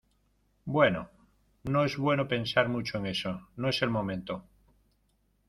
[0.65, 1.11] bueno,
[1.61, 4.43] no es bueno pensar mucho en eso, no es el momento.